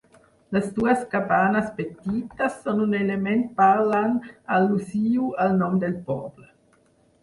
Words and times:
Les 0.55 0.69
dues 0.77 1.03
cabanes 1.11 1.67
petites 1.81 2.57
són 2.65 2.83
un 2.87 2.97
element 3.03 3.47
parlant 3.63 4.19
al·lusiu 4.59 5.33
al 5.47 5.59
nom 5.65 5.83
del 5.87 5.99
poble. 6.13 6.55